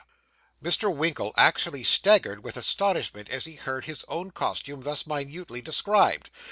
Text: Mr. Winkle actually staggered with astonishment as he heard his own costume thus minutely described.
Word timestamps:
Mr. 0.63 0.91
Winkle 0.91 1.31
actually 1.37 1.83
staggered 1.83 2.43
with 2.43 2.57
astonishment 2.57 3.29
as 3.29 3.45
he 3.45 3.53
heard 3.53 3.85
his 3.85 4.03
own 4.07 4.31
costume 4.31 4.81
thus 4.81 5.05
minutely 5.05 5.61
described. 5.61 6.31